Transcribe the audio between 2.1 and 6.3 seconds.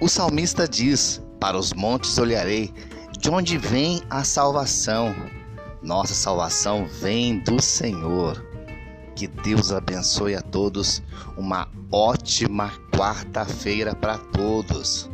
olharei, de onde vem a salvação? Nossa